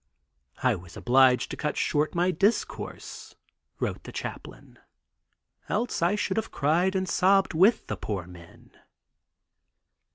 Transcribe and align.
"I 0.63 0.73
was 0.73 0.97
obliged 0.97 1.51
to 1.51 1.55
cut 1.57 1.77
short 1.77 2.15
my 2.15 2.31
discourse," 2.31 3.35
wrote 3.79 4.01
the 4.03 4.11
chaplain, 4.11 4.79
"else 5.69 6.01
I 6.01 6.15
should 6.15 6.37
have 6.37 6.49
cried 6.49 6.95
and 6.95 7.07
sobbed 7.07 7.53
with 7.53 7.87
my 7.87 7.95
poor 8.01 8.25
men." 8.25 8.71